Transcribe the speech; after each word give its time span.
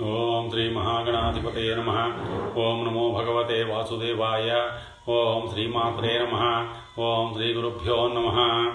ఓం 0.00 0.50
శ్రీ 0.50 0.70
మహాగణాధిపతే 0.70 1.74
నమ. 1.74 1.90
ఓం 2.56 2.84
నమో 2.84 3.10
భగవతే 3.10 3.64
వాసుదేవాయ. 3.64 4.70
ఓం 5.08 5.50
శ్రీమాత్రే 5.52 6.18
నమ. 6.18 6.68
ఓం 6.98 7.34
శ్రీ 7.34 7.52
గురుభ్యో 7.52 8.08
నమ. 8.08 8.72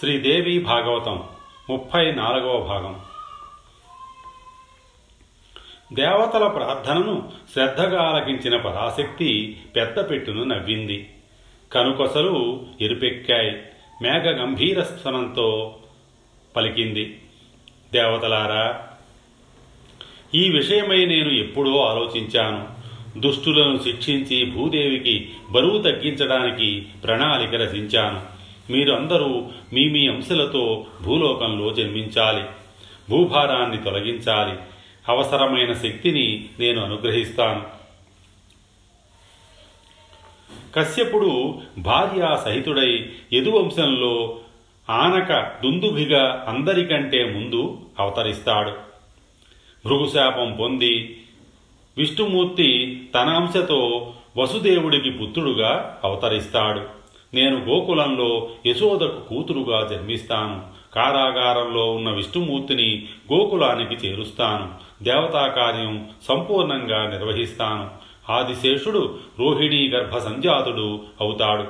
శ్రీదేవి 0.00 0.58
భాగవతం 0.58 1.24
ముప్పై 1.70 2.12
నాలుగవ 2.12 2.60
భాగం. 2.60 3.00
దేవతల 5.92 6.46
ప్రార్థనను 6.46 7.32
శ్రద్ధగా 7.52 8.02
ఆలకించిన 8.02 8.56
పరాశక్తి 8.56 9.60
పెద్ద 9.76 10.10
పెట్టును 10.10 10.44
నవ్వింది. 10.44 11.14
కనుకొసలు 11.72 12.66
ఎరుపెక్కాయి 12.80 13.62
మేఘ 14.02 14.22
గంభీర 14.22 14.82
స్వరంతో 14.82 15.76
పలికింది. 16.56 17.22
దేవతలారా 17.92 18.88
ఈ 20.34 20.50
విషయమై 20.50 21.04
నేను 21.04 21.30
ఎప్పుడో 21.30 21.80
ఆలోచించాను. 21.82 22.82
దుష్టులను 23.20 23.78
శిక్షించి 23.78 24.44
భూదేవికి 24.44 25.30
బరువు 25.50 25.82
తగ్గించడానికి 25.82 26.86
ప్రణాళిక 27.04 27.54
రచించాను. 27.54 28.20
మీరందరూ 28.72 29.46
మీ 29.72 29.88
మీ 29.88 30.08
అంశలతో 30.08 30.86
భూలోకంలో 31.02 31.72
జన్మించాలి. 31.72 32.44
భూభారాన్ని 33.10 33.76
తొలగించాలి. 33.76 34.58
అవసరమైన 35.08 35.72
శక్తిని 35.72 36.44
నేను 36.58 36.84
అనుగ్రహిస్తాను. 36.84 37.62
కశ్యపుడు 40.76 41.54
భార్యా 41.78 42.42
సహితుడై 42.44 43.10
యదువంశంలో 43.32 44.38
ఆనక 44.90 45.32
దుందుభిగా 45.64 46.44
అందరికంటే 46.48 47.24
ముందు 47.24 47.78
అవతరిస్తాడు. 47.98 48.91
భృగుశాపం 49.86 50.56
పొంది 50.60 51.22
విష్ణుమూర్తి 51.98 53.00
తన 53.14 53.28
అంశతో 53.28 54.12
వసుదేవుడికి 54.36 55.10
పుత్రుడుగా 55.10 56.00
అవతరిస్తాడు. 56.04 56.80
నేను 57.34 57.64
గోకులంలో 57.64 58.50
యశోదకు 58.66 59.20
కూతురుగా 59.20 59.86
జన్మిస్తాను. 59.86 60.62
కారాగారంలో 60.94 61.92
ఉన్న 61.92 62.10
విష్ణుమూర్తిని 62.10 63.08
గోకులానికి 63.32 64.06
చేరుస్తాను. 64.06 64.70
దేవతా 65.04 65.46
కార్యం 65.46 66.10
సంపూర్ణంగా 66.28 67.10
నిర్వహిస్తాను. 67.10 67.90
ఆదిశేషుడు 68.32 69.18
రోహిణీ 69.38 69.88
గర్భ 69.88 70.18
సంజాతుడు 70.18 71.00
అవుతాడు. 71.20 71.64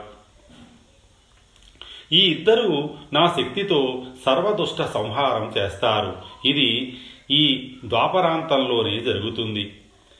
ఈ 2.13 2.21
ఇద్దరు 2.21 2.91
నా 3.13 3.35
శక్తితో 3.37 4.03
సర్వదుష్ట 4.27 4.83
సంహారం 4.83 5.53
చేస్తారు. 5.57 6.17
ఇది 6.45 6.97
ఈ 7.33 7.71
ద్వాపరాంతంలోనే 7.85 9.01
జరుగుతుంది. 9.01 9.73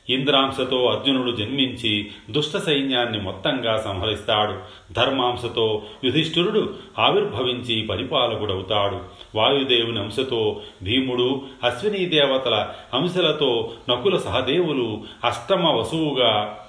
ఇంద్రాంశతో 0.09 0.85
అర్జునుడు 0.85 1.31
జన్మించి 1.31 2.07
దుష్ట 2.31 2.57
సైన్యాన్ని 2.57 3.21
మొత్తంగా 3.21 3.77
సంహరిస్తాడు. 3.77 4.55
ధర్మాంశతో 4.93 5.81
యుధిష్ఠిరుడు 6.03 6.73
ఆవిర్భవించి 6.99 7.81
పరిపాలకుడవుతాడు. 7.81 8.99
వాయుదేవుని 9.35 9.99
అంశతో 9.99 10.61
భీముడు 10.83 11.41
అశ్వినీ 11.63 12.05
దేవతల 12.05 12.73
అంశలతో 12.93 13.71
నకుల 13.89 14.17
సహదేవులు 14.17 15.03
అష్టమ 15.23 15.67
వసువుగా 15.67 16.59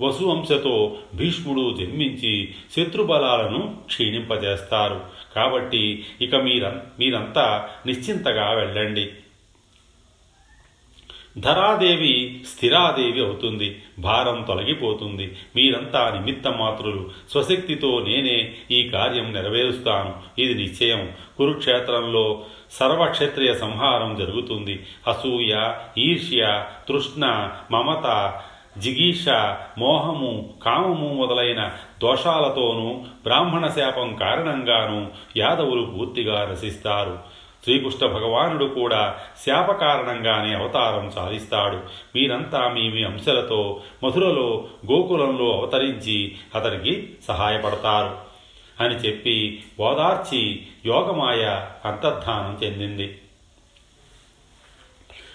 వసు 0.00 0.24
అంశతో 0.24 0.96
భీష్ముడు 1.14 1.76
జన్మించి 1.78 2.54
శత్రుబలాలను 2.76 3.74
క్షీణింపజేస్తారు. 3.86 5.00
కాబట్టి 5.34 6.04
ఇక 6.20 6.34
మీర 6.34 6.72
మీరంతా 7.00 7.68
నిశ్చింతగా 7.86 8.52
వెళ్ళండి. 8.52 9.10
ధరాదేవి 11.38 12.42
స్థిరాదేవి 12.54 13.24
అవుతుంది 13.24 13.82
భారం 13.98 14.42
తొలగిపోతుంది. 14.42 15.36
మీరంతా 15.56 16.10
నిమిత్త 16.10 16.48
మాత్రులు 16.48 17.10
స్వశక్తితో 17.30 18.04
నేనే 18.08 18.54
ఈ 18.70 18.88
కార్యం 18.88 19.32
నెరవేరుస్తాను. 19.32 20.40
ఇది 20.40 20.54
నిశ్చయం. 20.54 21.12
కురుక్షేత్రంలో 21.38 22.44
సర్వక్షత్రియ 22.70 23.54
సంహారం 23.54 24.16
జరుగుతుంది. 24.16 24.86
అసూయ 25.08 25.72
ఈర్ష్య 25.98 26.64
తృష్ణ 26.88 27.50
మమత 27.70 28.40
జిగీష 28.78 29.28
మోహము 29.78 30.54
కామము 30.62 31.14
మొదలైన 31.14 31.70
దోషాలతోనూ 32.02 33.04
బ్రాహ్మణ 33.22 33.66
శాపం 33.66 34.14
కారణంగానూ 34.14 35.06
యాదవులు 35.36 35.82
పూర్తిగా 35.82 36.48
రసిస్తారు. 36.50 37.33
శ్రీకృష్ణ 37.64 38.06
భగవానుడు 38.06 38.64
కూడా 38.64 39.16
శాప 39.46 39.72
కారణంగానే 39.72 40.54
అవతారం 40.54 41.10
సాధిస్తాడు. 41.10 41.76
మీరంతా 42.14 42.68
మీ 42.68 42.90
మీ 42.90 43.04
అంశలతో 43.04 43.80
మధురలో 44.04 44.68
గోకులంలో 44.92 45.50
అవతరించి 45.50 46.34
అతనికి 46.54 47.10
సహాయపడతారు 47.28 48.16
అని 48.80 48.94
చెప్పి 48.94 49.64
ఓదార్చి 49.80 50.66
యోగమాయ 50.86 51.44
అంతర్ధానం 51.84 52.58
చెందింది. 52.64 53.18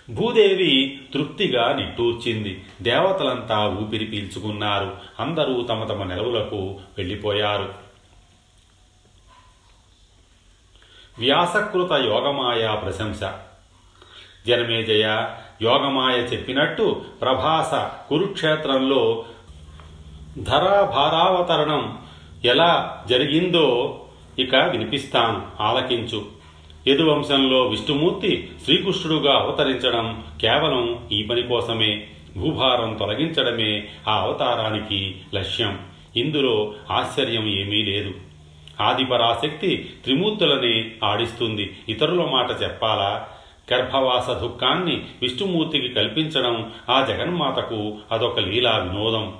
భూదేవి 0.09 0.99
తృప్తిగా 1.13 1.73
నిట్టూర్చింది. 1.73 2.63
దేవతలంతా 2.81 3.67
ఊపిరి 3.67 4.05
పీల్చుకున్నారు. 4.05 4.97
అందరూ 5.19 5.61
తమ 5.61 5.83
తమ 5.83 6.03
నెలవులకు 6.03 6.79
వెళ్ళిపోయారు. 6.97 7.88
వ్యాసకృత 11.19 11.91
యోగమాయ 11.93 12.75
ప్రశంస. 12.75 13.19
జనమేజయ 14.47 15.25
యోగమాయ 15.61 16.15
చెప్పినట్టు 16.15 17.01
ప్రభాస 17.21 17.73
కురుక్షేత్రంలో 18.09 19.25
ధరాభారావతరణం 20.37 21.97
ఎలా 22.45 23.03
జరిగిందో 23.09 23.99
ఇక 24.39 24.55
వినిపిస్తాను 24.55 25.41
ఆలకించు. 25.59 26.25
యదువంశంలో 26.87 27.67
విష్ణుమూర్తి 27.67 28.51
శ్రీకృష్ణుడుగా 28.63 29.33
అవతరించడం 29.33 30.23
కేవలం 30.41 31.09
ఈ 31.11 31.23
పని 31.23 31.41
కోసమే 31.41 32.07
భూభారం 32.37 32.93
తొలగించడమే 32.93 33.87
ఆ 34.07 34.19
అవతారానికి 34.19 35.21
లక్ష్యం. 35.33 35.79
ఇందులో 36.15 36.73
ఆశ్చర్యం 36.91 37.47
ఏమీ 37.47 37.83
లేదు. 37.83 38.28
ఆదిపరాశక్తి 38.81 39.93
త్రిమూర్తులని 40.03 40.91
ఆడిస్తుంది. 41.03 41.79
ఇతరుల 41.89 42.25
మాట 42.25 42.63
చెప్పాలా? 42.63 43.27
గర్భవాస 43.73 44.29
దుఃఖాన్ని 44.29 45.05
విష్ణుమూర్తికి 45.21 45.89
కల్పించడం 45.89 46.73
ఆ 46.89 47.05
జగన్మాతకు 47.05 47.97
అదొక 48.11 48.39
లీలా 48.39 48.77
వినోదం. 48.77 49.33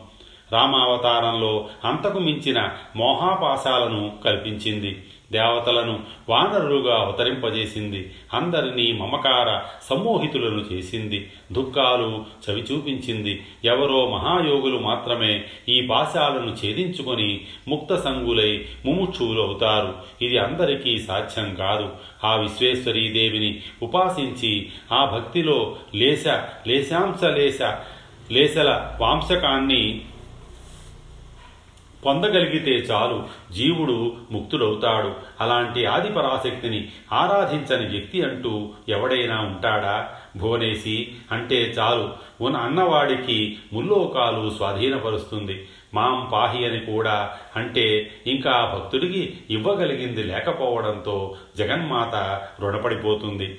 రామావతారంలో 0.51 1.69
అంతకు 1.85 2.19
మించిన 2.19 2.69
మోహాపాశాలను 2.95 4.11
కల్పించింది. 4.25 5.03
దేవతలను 5.31 6.00
వానరులుగా 6.29 6.95
అవతరింపజేసింది. 6.95 8.12
అందరినీ 8.34 8.91
మమకార 8.91 9.62
సమ్మోహితులను 9.90 10.66
చేసింది. 10.73 11.31
దుఃఖాలు 11.51 12.25
చవి 12.45 12.62
చూపించింది 12.62 13.45
ఎవరో 13.66 14.09
మహాయోగులు 14.09 14.78
మాత్రమే 14.78 15.44
ఈ 15.69 15.81
పాశాలను 15.81 16.51
ఛేదించుకొని 16.51 17.41
ముక్త 17.68 17.95
సంగులై 17.95 18.66
ముముక్షువులు 18.85 19.41
అవుతారు 19.41 19.94
ఇది 20.22 20.38
అందరికీ 20.38 20.97
సాధ్యం 21.00 21.56
కాదు. 21.56 21.89
ఆ 22.23 22.35
విశ్వేశ్వరీదేవిని 22.35 23.62
ఉపాసించి 23.84 24.69
ఆ 24.91 25.06
భక్తిలో 25.06 25.75
లేశ 25.95 26.28
లేశాంశ 26.68 27.23
లేశ 27.23 27.59
లేశల 28.31 28.95
వాంశకాన్ని 29.00 30.01
పొందగలిగితే 32.06 32.72
చాలు 32.72 33.24
జీవుడు 33.54 34.16
ముక్తుడవుతాడు. 34.32 35.14
అలాంటి 35.42 35.86
ఆదిపరాశక్తిని 35.86 36.88
ఆరాధించని 37.14 37.88
వ్యక్తి 37.88 38.22
అంటూ 38.22 38.70
ఎవడైనా 38.90 39.42
ఉంటాడా? 39.42 40.12
భువనేసి 40.38 41.12
అంటే 41.31 41.56
చాలు 41.56 42.10
ఉన్న 42.42 42.57
అన్నవాడికి 42.57 43.57
ముల్లోకాలు 43.74 44.50
స్వాధీనపరుస్తుంది. 44.50 45.68
మాం 45.94 46.30
పాహి 46.34 46.66
అని 46.66 46.80
కూడా 46.80 47.38
అంటే 47.56 48.12
ఇంకా 48.28 48.72
భక్తుడికి 48.75 49.38
ఇవ్వగలిగింది 49.50 50.24
లేకపోవడంతో 50.24 51.36
జగన్మాత 51.57 52.42
రుణపడిపోతుంది. 52.62 53.57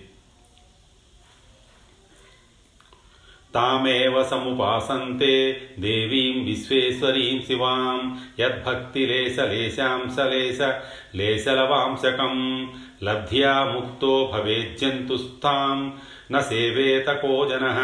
तामेव 3.54 4.22
समुपासन्ते 4.22 5.52
देवीं 5.78 6.44
विश्वेश्वरीं 6.44 7.40
शिवां 7.40 7.96
यद्भक्तिलेशलेशां 8.40 9.98
सलेश 10.10 10.60
लेशलवांशकं 11.14 12.36
लब्ध्या 13.02 13.54
मुक्तो 13.64 14.12
भवेज्जन्तुस्तां 14.32 15.76
न 16.32 16.40
सेवेत 16.40 17.06
को 17.08 17.46
जनः। 17.48 17.80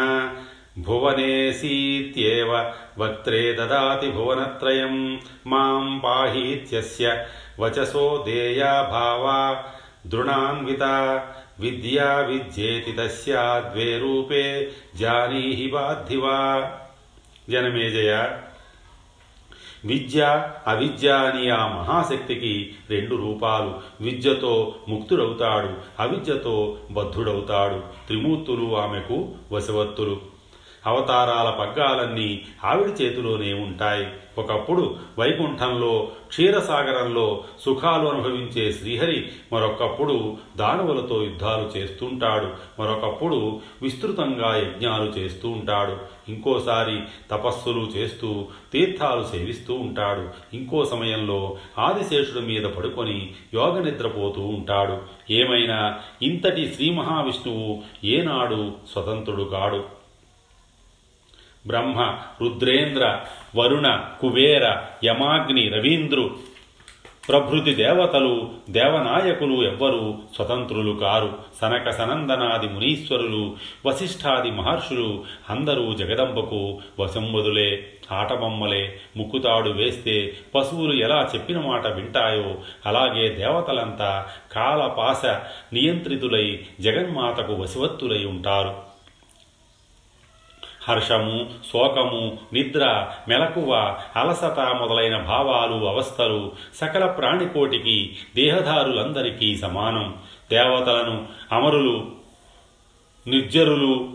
भुवनेऽसीत्येव 0.83 2.51
वक्त्रे 2.99 3.41
ददाति 3.53 4.09
भुवनत्रयं 4.09 4.95
माँ 5.47 5.97
पाहीत्यस्य 5.99 7.13
वचसो 7.59 8.05
देया 8.17 8.71
भावा 8.83 9.39
दृढान्विता 10.07 10.93
విద్యా 11.59 12.19
విద్యేతి 12.19 12.91
తస్యా 12.91 13.71
ద్వే 13.73 13.97
రూపే 13.97 14.71
జానీహి 14.95 15.67
బాధివా 15.67 16.71
జనమేజయ 17.49 18.37
విద్య 19.85 20.51
అవిద్య 20.67 21.09
అని 21.09 21.49
ఆ 21.49 21.67
మహాశక్తికి 21.67 22.75
రెండు 22.89 23.15
రూపాలు. 23.15 24.03
విద్యతో 24.03 24.75
ముక్తుడవుతాడు 24.87 25.73
అవిద్యతో 25.99 26.77
బద్ధుడవుతాడు. 26.91 28.07
త్రిమూర్తులు 28.07 28.77
ఆమెకు 28.77 29.35
వశవత్తులు. 29.51 30.36
అవతారాల 30.87 31.49
పగ్గాలన్నీ 31.49 32.41
ఆవిడ 32.65 33.01
చేతిలోనే 33.01 33.53
ఉంటాయి. 33.53 34.07
ఒకప్పుడు 34.37 34.95
వైకుంఠంలో 35.19 36.07
క్షీరసాగరంలో 36.27 37.43
సుఖాలు 37.65 38.07
అనుభవించే 38.07 38.71
శ్రీహరి 38.71 39.27
మరొకప్పుడు 39.53 40.37
దానవులతో 40.57 41.23
యుద్ధాలు 41.23 41.77
చేస్తుంటాడు. 41.77 42.49
మరొకప్పుడు 42.81 43.59
విస్తృతంగా 43.81 44.57
యజ్ఞాలు 44.57 45.03
చేస్తూ 45.03 45.49
ఉంటాడు. 45.49 45.97
ఇంకోసారి 46.29 46.99
తపస్సులు 47.31 47.81
చేస్తూ 47.97 48.45
తీర్థాలు 48.73 49.23
సేవిస్తూ 49.23 49.73
ఉంటాడు. 49.73 50.29
ఇంకో 50.55 50.85
సమయంలో 50.85 51.57
ఆదిశేషుడి 51.79 52.45
మీద 52.45 52.65
పడుకొని 52.65 53.33
యోగ 53.53 53.79
నిద్రపోతూ 53.79 54.41
ఉంటాడు. 54.41 54.97
ఏమైనా 55.31 55.99
ఇంతటి 56.21 56.73
శ్రీ 56.75 56.89
మహావిష్ణువు 56.89 57.81
ఏనాడు 58.03 58.71
స్వతంత్రుడు 58.93 59.43
కాడు. 59.43 59.96
బ్రహ్మ 61.67 62.17
రుద్రేంద్ర 62.41 63.19
వరుణ 63.55 64.01
కుబేర 64.21 64.77
యమాగ్ని 65.03 65.69
రవీంద్రు. 65.69 66.57
ప్రభృతి 67.29 67.75
దేవతలు 67.75 68.49
దేవనాయకులు 68.69 69.63
ఎవ్వరూ 69.63 70.15
స్వతంత్రులు 70.35 70.91
కారు. 70.91 71.33
సనక 71.61 71.89
సనందనాది 71.89 72.67
మునీశ్వరులు 72.67 73.55
వశిష్ఠాది 73.85 74.51
మహర్షులు 74.51 75.23
అందరూ 75.49 75.93
జగదంబకు 75.93 76.79
వశంబదులే. 76.99 77.89
ఆటబొమ్మలే 78.11 78.99
ముక్కుతాడు 79.17 79.69
వేస్తే 79.69 80.33
పశువులు 80.55 81.03
ఎలా 81.03 81.29
చెప్పిన 81.35 81.59
మాట 81.59 81.87
వింటాయో 81.87 82.55
అలాగే 82.85 83.29
దేవతలంతా 83.29 84.25
కాలపాశ 84.51 85.25
నియంత్రితులై 85.73 86.59
జగన్మాతకు 86.79 87.53
వశవత్తులై 87.53 88.25
ఉంటారు. 88.25 88.86
హర్షము 90.89 91.49
శోకము 91.73 92.37
నిద్ర 92.53 93.09
మెలకువ 93.27 93.97
అలసత 94.15 94.59
మొదలైన 94.59 95.17
భావాలు 95.17 95.87
అవస్థలు 95.87 96.51
సకల 96.75 97.05
ప్రాణికోటికి 97.05 98.15
దేహదారులందరికీ 98.35 99.55
సమానం. 99.55 100.17
దేవతలను 100.51 101.25
అమరులు 101.51 102.11
నిర్జరులు 103.27 104.09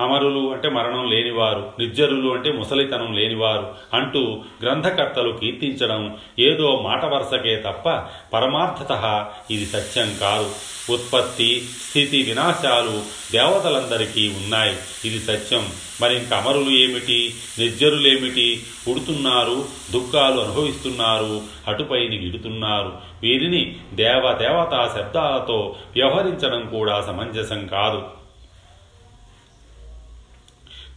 అమరులు 0.00 0.52
అంటే 0.52 0.68
మరణం 0.68 1.10
లేనివారు 1.10 1.72
నిర్జరులు 1.78 2.30
అంటే 2.30 2.52
ముసలితనం 2.52 3.12
లేనివారు 3.12 3.74
అంటూ 3.94 4.42
గ్రంథకర్తలు 4.62 5.32
కీర్తించడం 5.32 6.16
ఏదో 6.38 6.80
మాట 6.84 7.04
వరుసకే 7.04 7.56
తప్ప 7.56 7.88
పరమార్థత 8.32 9.26
ఇది 9.50 9.66
సత్యం 9.66 10.16
కాదు. 10.20 10.50
ఉత్పత్తి 10.92 11.64
స్థితి 11.88 12.22
వినాశాలు 12.22 13.02
దేవతలందరికీ 13.32 14.28
ఉన్నాయి. 14.28 14.76
ఇది 15.04 15.18
సత్యం. 15.18 15.66
మరింక 16.00 16.34
అమరులు 16.34 16.70
ఏమిటి? 16.70 17.34
నిర్జరులేమిటి 17.58 18.62
పుడుతున్నారు 18.88 19.64
దుఃఖాలు 19.92 20.40
అనుభవిస్తున్నారు 20.40 21.40
అటుపైని 21.68 22.24
గిడుతున్నారు 22.24 22.92
వీరిని 23.22 23.76
దేవదేవతా 23.94 24.94
శబ్దాలతో 24.96 25.76
వ్యవహరించడం 25.96 26.68
కూడా 26.68 27.00
సమంజసం 27.00 27.66
కాదు. 27.66 28.17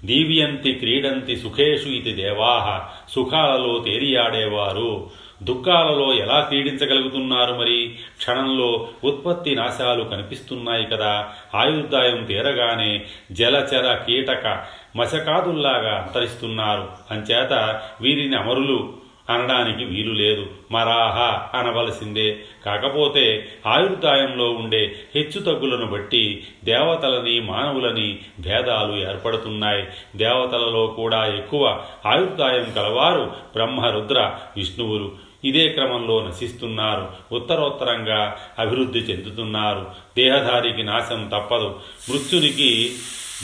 దీవ్యంతి 0.06 0.74
క్రీడంతి 0.74 1.36
సుఖేషు 1.38 1.88
ఇది 1.88 2.13
దేవాహ 2.13 2.94
సుఖాలలో 3.09 3.80
తేలియాడేవారు 3.80 5.09
దుఃఖాలలో 5.44 6.13
ఎలా 6.13 6.39
క్రీడించగలుగుతున్నారు 6.39 7.53
మరి? 7.53 7.95
క్షణంలో 8.18 8.88
ఉత్పత్తి 9.03 9.56
నాశాలు 9.56 10.03
కనిపిస్తున్నాయి 10.03 10.86
కదా. 10.86 11.30
ఆయుర్దాయం 11.56 12.24
తీరగానే 12.24 13.06
జలచర 13.31 13.95
కీటక 13.95 14.63
మశకాదుల్లాగా 14.95 15.95
అంతరిస్తున్నారు. 15.98 16.89
అంచేత 17.12 17.81
వీరిని 18.01 18.36
అమరులు 18.36 19.00
అనడానికి 19.31 19.86
వీలు 19.86 20.13
లేదు. 20.13 20.45
మరాహ 20.72 21.19
అనవలసిందే. 21.57 22.39
కాకపోతే 22.66 23.48
ఆయుర్దాయంలో 23.68 24.51
ఉండే 24.51 24.95
హెచ్చుతగ్గులను 25.16 25.86
బట్టి 25.86 26.48
దేవతలని 26.63 27.39
మానవులని 27.39 28.19
భేదాలు 28.39 29.10
ఏర్పడుతున్నాయి. 29.10 29.88
దేవతలలో 30.16 30.88
కూడా 30.88 31.25
ఎక్కువ 31.25 31.83
ఆయుర్దాయం 32.06 32.74
కలవారు 32.75 33.22
బ్రహ్మ 33.54 33.86
రుద్ర 33.86 34.33
విష్ణువులు. 34.57 35.12
ఇదే 35.45 35.69
క్రమంలో 35.69 36.28
నశిస్తున్నారు. 36.28 37.07
ఉత్తరోత్తరంగా 37.31 38.38
అభివృద్ధి 38.60 39.00
చెందుతున్నారు. 39.00 39.86
దేహధారికి 40.18 40.83
నాశం 40.83 41.31
తప్పదు. 41.36 41.80
మృత్యునికి 42.10 42.95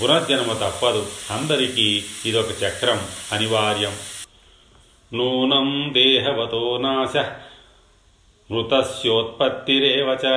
పునర్జన్మ 0.04 0.54
తప్పదు. 0.54 1.06
అందరికీ 1.32 2.04
ఇదొక 2.26 2.64
చక్రం. 2.64 3.00
అనివార్యం. 3.32 3.92
నూనం 5.14 5.90
దేహవతో 5.94 6.78
నాశ. 6.78 7.26
మృతస్యోత్పత్తిరేవ 8.52 10.08
చ. 10.14 10.28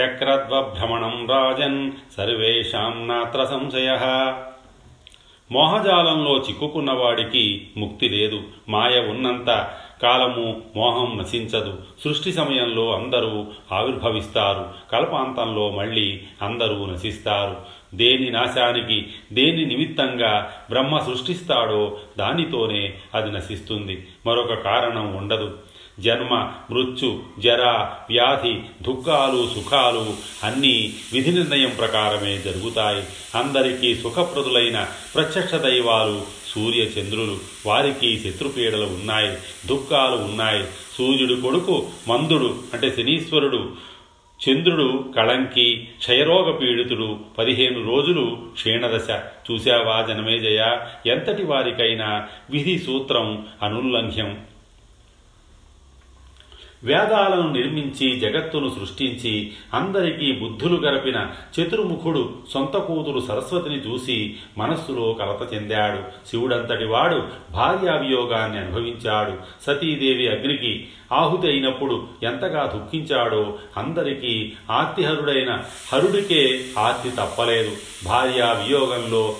చక్రద్వభ్రమణం 0.00 1.26
రాజన్ 1.30 1.92
సర్వేషాం 2.16 3.08
నాత్ర 3.08 3.44
సంశయ. 3.44 3.98
మోహజాలంలో 5.52 6.36
చిక్కుకున్నవాడికి 6.36 7.68
ముక్తి 7.76 8.08
లేదు 8.08 8.42
మాయ 8.68 9.00
ఉన్నంత 9.00 9.70
కాలము 10.02 10.62
మోహం 10.76 11.18
నశించదు. 11.18 11.78
సృష్టి 12.04 12.32
సమయంలో 12.32 12.94
అందరూ 12.94 13.46
ఆవిర్భవిస్తారు 13.72 14.66
కల్పాంతంలో 14.92 15.70
మళ్ళీ 15.70 16.20
అందరూ 16.42 16.86
నశిస్తారు. 16.86 17.56
దేని 17.96 18.30
నాశానికి 18.30 19.06
దేని 19.32 19.66
నిమిత్తంగా 19.66 20.52
బ్రహ్మ 20.70 20.98
సృష్టిస్తాడో 20.98 21.98
దానితోనే 22.18 22.94
అది 23.14 23.30
నశిస్తుంది. 23.30 24.06
మరొక 24.26 24.54
కారణం 24.54 25.14
ఉండదు. 25.14 25.58
జన్మ 26.00 26.52
మృత్యు 26.70 27.22
జర 27.38 27.62
వ్యాధి 28.10 28.52
దుఃఖాలు 28.82 29.48
సుఖాలు 29.54 30.14
అన్నీ 30.44 30.94
విధి 31.12 31.30
నిర్ణయం 31.32 31.72
ప్రకారమే 31.78 32.38
జరుగుతాయి. 32.38 33.02
అందరికీ 33.38 33.94
సుఖప్రదులైన 33.94 34.86
ప్రత్యక్ష 35.14 35.54
దైవాలు 35.54 36.22
సూర్య 36.46 36.80
చంద్రులు 36.80 37.38
వారికి 37.66 38.18
శత్రుపీడలు 38.18 38.84
ఉన్నాయి 38.84 39.36
దుఃఖాలు 39.66 40.16
ఉన్నాయి. 40.16 40.64
సూర్యుడు 40.98 41.40
కొడుకు 41.40 41.86
మందుడు 42.08 42.54
అంటే 42.74 42.90
శనీశ్వరుడు. 42.90 43.72
చంద్రుడు 44.40 45.12
కళంకి 45.16 45.88
క్షయరోగ 45.98 46.50
పీడితుడు 46.56 47.20
పదిహేను 47.38 47.86
రోజులు 47.86 48.38
క్షీణదశ. 48.52 49.10
చూశావా 49.50 50.02
జనమేజయ? 50.02 50.76
ఎంతటి 51.06 51.44
వారికైనా 51.44 52.28
విధి 52.50 52.78
సూత్రం 52.78 53.46
అనుల్లంఘ్యం. 53.62 54.38
వేదాలను 56.84 57.52
నిర్మించి 57.52 58.20
జగత్తును 58.20 58.68
సృష్టించి 58.68 59.52
అందరికీ 59.74 60.32
బుద్ధులు 60.32 60.80
గరపిన 60.80 61.26
చతుర్ముఖుడు 61.60 62.34
సొంత 62.54 62.76
కూతురు 62.76 63.20
సరస్వతిని 63.20 63.76
చూసి 63.76 64.36
మనస్సులో 64.58 65.12
కలత 65.12 65.54
చెందాడు. 65.54 66.28
శివుడంతటి 66.30 66.84
వాడు 66.84 67.22
భార్యావియోగాన్ని 67.52 68.58
అనుభవించాడు. 68.58 69.32
సతీదేవి 69.66 70.28
అగ్నికి 70.28 70.88
ఆహుతి 71.12 71.48
అయినప్పుడు 71.48 72.06
ఎంతగా 72.22 72.66
దుఃఖించాడో 72.74 73.58
అందరికీ 73.76 74.52
ఆర్తిహరుడైన 74.70 75.62
హరుడికే 75.92 76.60
ఆర్తి 76.78 77.10
తప్పలేదు. 77.10 77.72
భార్యా 78.04 78.52
వియోగంలో 78.52 79.36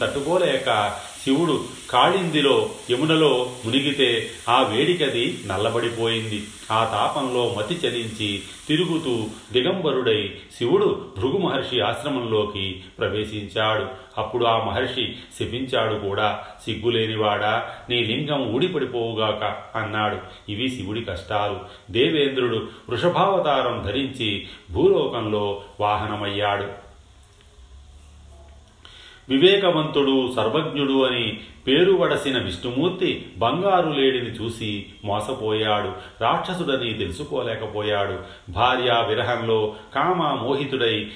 తట్టుకోలేక 0.00 0.94
శివుడు 1.24 1.64
కాళిందిలో 1.90 2.68
యమునలో 2.90 3.50
మునిగితే 3.64 4.26
ఆ 4.48 4.62
వేడికది 4.62 5.38
నల్లబడిపోయింది. 5.46 6.42
ఆ 6.72 6.84
తాపంలో 6.84 7.54
మతి 7.58 7.74
చలించి 7.74 8.42
తిరుగుతూ 8.68 9.24
దిగంబరుడై 9.52 10.34
శివుడు 10.58 11.06
భృగు 11.18 11.38
మహర్షి 11.38 11.80
ఆశ్రమంలోకి 11.80 12.82
ప్రవేశించాడు. 12.98 13.86
అప్పుడు 14.18 14.44
ఆ 14.44 14.64
మహర్షి 14.64 15.14
శపించాడు 15.40 15.94
కూడా 15.94 16.44
సిగ్గులేనివాడా 16.64 17.68
నీ 17.90 18.04
లింగం 18.04 18.54
ఊడిపడిపోవుగాక 18.54 19.62
అన్నాడు. 19.76 20.16
ఇవి 20.50 20.70
శివుడి 20.70 21.04
కష్టాలు. 21.04 21.58
దేవేంద్రుడు 21.92 22.68
వృషభావతారం 22.88 23.82
ధరించి 23.86 24.46
భూలోకంలో 24.72 25.62
వాహనమయ్యాడు. 25.80 26.89
వివేకవంతుడు 29.30 30.32
సర్వజ్ఞుడు 30.36 31.04
అని 31.04 31.40
పేరు 31.66 31.92
వడసిన 31.92 32.38
విష్ణుమూర్తి 32.38 33.26
బంగారు 33.38 33.90
లేడిని 33.90 34.30
చూసి 34.30 34.86
మోసపోయాడు. 35.04 35.92
రాక్షసుడని 36.20 36.94
తెలుసుకోలేకపోయాడు. 36.94 38.18
భార్య 38.52 39.04
విరహంలో 39.08 39.74
కామ 39.94 40.22
మోహితుడై 40.34 41.10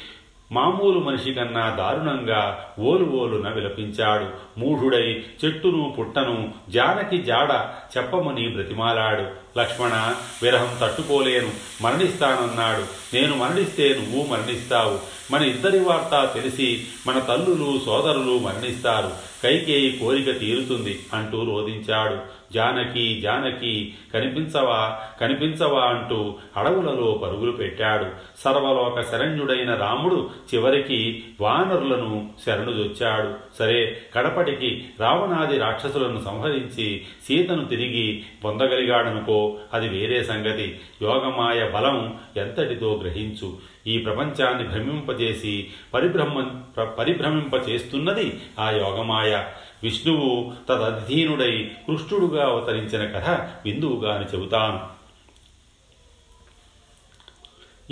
మామూలు 0.53 0.99
మనిషి 0.99 1.35
కన్నా 1.35 1.71
దారుణంగా 1.71 2.65
ఓలు 2.79 3.05
ఓలున 3.05 3.49
విలపించాడు. 3.49 4.27
మూఢుడై 4.61 5.23
చెట్టును 5.45 5.97
పుట్టను 5.99 6.53
జానకి 6.71 7.23
జాడ 7.23 7.51
చెప్పమని 7.97 8.49
బ్రతిమాలాడు. 8.49 9.45
లక్ష్మణ 9.59 10.15
విరహం 10.43 10.77
తట్టుకోలేను 10.83 11.51
మరణిస్తానన్నాడు. 11.83 13.15
నేను 13.15 13.37
మరణిస్తే 13.37 13.89
నువ్వు 13.89 14.33
మరణిస్తావు. 14.33 14.99
మన 15.33 15.43
ఇద్దరి 15.43 15.79
వార్త 15.79 16.35
తెలిసి 16.35 16.85
మన 17.07 17.19
తల్లులు 17.19 17.81
సోదరులు 17.87 18.39
మరణిస్తారు. 18.39 19.11
కైకేయి 19.43 19.97
కోరిక 19.97 20.39
తీరుతుంది 20.41 21.03
అంటూ 21.15 21.45
రోధించాడు. 21.45 22.44
జానకి 22.55 23.21
జానకి 23.21 23.95
కనిపించవా 24.15 25.01
కనిపించవా 25.21 25.85
అంటూ 25.85 26.35
అడవులలో 26.57 27.21
పరుగులు 27.23 27.53
పెట్టాడు. 27.53 28.07
సర్వలోక 28.45 29.01
శరణ్యుడైన 29.01 29.75
రాముడు 29.75 30.31
చివరికి 30.55 31.25
వానరులను 31.41 32.31
శరణుదొచ్చాడు 32.47 33.35
సరే 33.59 34.03
కడపటికి 34.15 34.85
రావణాది 35.01 35.59
రాక్షసులను 35.59 36.21
సంహరించి 36.25 37.03
సీతను 37.25 37.65
తిరిగి 37.65 38.25
పొందగలిగాడనుకో 38.45 39.57
అది 39.73 39.89
వేరే 39.89 40.23
సంగతి. 40.23 40.81
యోగమాయ 41.03 41.71
బలం 41.71 42.19
ఎంతటితో 42.37 43.01
గ్రహించు. 43.03 43.75
ఈ 43.87 43.99
ప్రపంచాన్ని 43.99 44.65
భ్రమింపజేసి 44.65 45.71
పరిభ్రమ 45.95 46.63
పరిభ్రమింపచేస్తున్నది 46.99 48.41
ఆ 48.59 48.71
యోగమాయ. 48.71 49.43
విష్ణువు 49.85 50.53
తదధీనుడై 50.69 51.71
కృష్ణుడుగా 51.89 52.47
అవతరించిన 52.47 53.19
కథ 53.19 53.31
బిందువుగా 53.65 54.15
అని 54.15 54.25
చెబుతాను. 54.25 55.05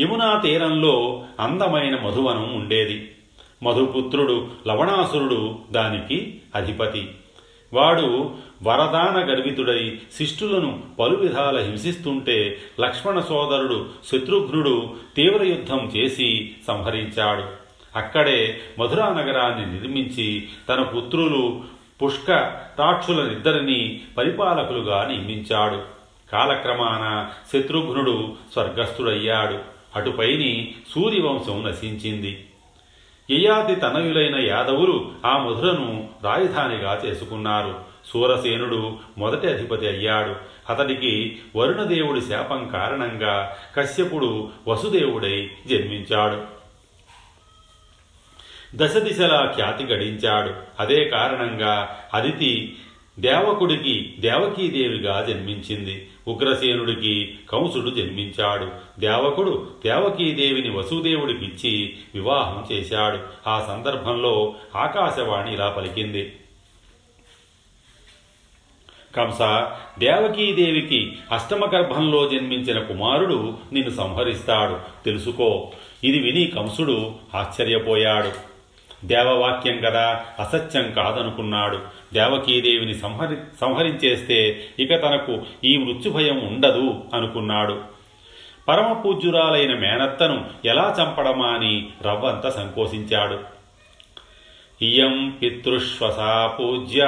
యమునా 0.00 0.38
తీరంలో 0.38 1.25
అందమైన 1.40 2.00
మధువనం 2.00 2.54
ఉండేది. 2.54 3.11
మధుపుత్రుడు 3.62 4.49
లవణాసురుడు 4.66 5.58
దానికి 5.72 6.40
అధిపతి. 6.54 7.11
వాడు 7.72 8.34
వరదాన 8.62 9.30
గర్వితుడై 9.30 9.99
శిష్టులను 10.18 10.82
పలు 10.99 11.16
విధాల 11.16 11.58
హింసిస్తుంటే 11.58 12.58
లక్ష్మణ 12.80 13.20
సోదరుడు 13.20 13.87
శత్రుఘ్నుడు 14.12 14.94
తీవ్ర 15.16 15.44
యుద్ధం 15.44 15.92
చేసి 15.96 16.54
సంహరించాడు. 16.66 17.62
అక్కడే 17.99 18.61
మధురా 18.78 19.08
నగరాన్ని 19.08 19.72
నిర్మించి 19.72 20.49
తన 20.68 20.82
పుత్రులు 20.82 21.61
పుష్క 22.02 22.26
తాక్షులనిద్దరిని 22.78 24.00
పరిపాలకులుగా 24.18 25.04
నియమించాడు. 25.04 25.82
కాలక్రమాన 26.32 27.30
శత్రుఘ్నుడు 27.52 28.32
స్వర్గస్థుడయ్యాడు. 28.52 29.59
అటుపైని 29.97 30.75
సూర్యవంశం 30.94 31.66
నశించింది. 31.66 32.47
యయాతి 33.30 33.75
తనయులైన 33.75 34.37
యాదవులు 34.47 35.12
ఆ 35.26 35.38
మధురను 35.38 36.09
రాజధానిగా 36.25 37.02
చేసుకున్నారు. 37.06 37.75
సూరసేనుడు 38.06 38.97
మొదటి 39.18 39.47
అధిపతి 39.47 39.88
అయ్యాడు. 39.88 40.37
అతడికి 40.73 41.38
వరుణదేవుడి 41.56 42.21
శాపం 42.21 42.68
కారణంగా 42.68 43.56
కశ్యపుడు 43.76 44.49
వసుదేవుడై 44.68 45.50
జన్మించాడు. 45.66 46.62
దశ 48.74 48.96
దిశలా 48.96 49.52
ఖ్యాతి 49.54 49.84
గడించాడు. 49.84 50.54
అదే 50.80 51.04
కారణంగా 51.04 51.98
అదితి 52.14 52.76
దేవకుడికి 53.18 54.14
దేవకీదేవిగా 54.18 55.26
జన్మించింది. 55.28 56.08
ఉగ్రసేనుడికి 56.28 57.34
కంసుడు 57.50 57.90
జన్మించాడు. 57.90 58.68
దేవకుడు 59.00 59.70
దేవకీదేవిని 59.84 60.70
వసుదేవుడికిచ్చి 60.70 61.96
వివాహం 62.14 62.66
చేశాడు. 62.72 63.18
ఆ 63.46 63.64
సందర్భంలో 63.66 64.54
ఆకాశవాణి 64.76 65.54
ఇలా 65.54 65.68
పలికింది. 65.68 66.32
కంస 69.16 69.38
దేవకీదేవికి 69.98 71.12
అష్టమ 71.32 71.64
గర్భంలో 71.74 72.28
జన్మించిన 72.28 72.78
కుమారుడు 72.78 73.54
నిన్ను 73.72 73.90
సంహరిస్తాడు. 73.90 75.04
తెలుసుకో 75.04 75.72
ఇది 76.04 76.18
విని 76.18 76.44
కంసుడు 76.46 77.12
ఆశ్చర్యపోయాడు. 77.34 78.51
దేవవాక్యం 79.04 79.80
కదా 79.80 80.25
అసత్యం 80.38 80.92
కాదనుకున్నాడు. 80.92 81.78
దేవకీదేవిని 82.12 82.94
సంహరి 82.94 83.37
సంహరించేస్తే 83.61 84.64
ఇక 84.78 85.02
తనకు 85.02 85.42
ఈ 85.64 85.76
మృత్యుభయం 85.76 86.47
ఉండదు 86.47 87.04
అనుకున్నాడు. 87.14 87.80
పరమపూజ్యురాలైన 88.68 89.78
మేనత్తను 89.78 90.44
ఎలా 90.64 90.97
చంపడమా 91.00 91.47
అని 91.47 91.88
రవ్వంత 92.02 92.49
సంకోచించాడు. 92.49 93.38
ఇయం 94.85 95.38
పితృశ్వసా 95.42 96.56
పూజ్య 96.61 97.00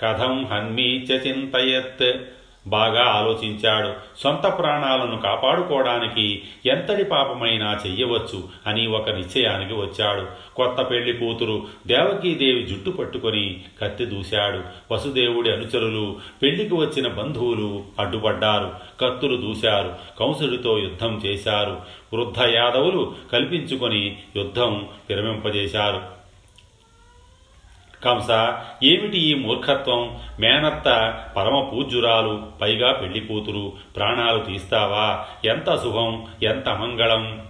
కథం 0.00 0.44
హన్మీ 0.44 0.98
చ 0.98 1.10
చింతయత్. 1.26 2.26
బాగా 2.66 3.04
ఆలోచించాడు. 3.04 3.92
సొంత 4.18 4.58
ప్రాణాలను 4.58 5.18
కాపాడుకోవడానికి 5.18 6.42
ఎంతటి 6.66 7.04
పాపమైనా 7.04 7.80
చెయ్యవచ్చు 7.86 8.44
అని 8.66 8.86
ఒక 8.86 9.10
నిశ్చయానికి 9.10 9.74
వచ్చాడు. 9.74 10.26
కొత్త 10.56 10.82
పెళ్ళి 10.90 11.12
కూతురు 11.12 11.66
దేవకీదేవి 11.86 12.62
జుట్టు 12.62 12.90
పట్టుకొని 12.90 13.60
కత్తి 13.82 14.04
దూశాడు. 14.04 14.60
వసుదేవుడి 14.94 15.50
అనుచరులు 15.52 16.16
పెళ్ళికి 16.42 16.74
వచ్చిన 16.74 17.08
బంధువులు 17.08 17.84
అడ్డుపడ్డారు. 17.98 18.70
కత్తులు 19.00 19.36
దూశారు. 19.36 19.94
కంసుడితో 20.20 20.78
యుద్ధం 20.78 21.22
చేశారు. 21.26 21.80
వృద్ధ 22.14 22.42
యాదవులు 22.54 23.14
కల్పించుకొని 23.32 24.16
యుద్ధం 24.36 24.88
విరమింపజేశారు. 25.10 26.21
కంస 28.04 28.30
ఏమిటి 28.82 29.18
ఈ 29.18 29.34
మూర్ఖత్వం? 29.34 30.18
మేనత్త 30.40 31.18
పరమ 31.36 31.60
పూజ్యురాలు 31.60 32.42
పైగా 32.60 32.92
పెళ్ళి 32.92 33.20
కూతురు 33.20 33.72
ప్రాణాలు 33.96 34.38
తీస్తావా? 34.38 35.26
ఎంత 35.44 35.76
శుభం 35.76 36.26
ఎంత 36.42 36.68
మంగళం? 36.68 37.42